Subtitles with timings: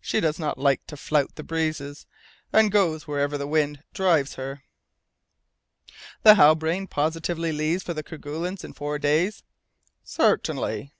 [0.00, 2.06] she does not like to flout the breezes,
[2.52, 4.64] and goes wherever the wind drives her."
[6.24, 9.44] "The Halbrane positively leaves the Kerguelens in four days?"
[10.02, 10.92] "Certainly."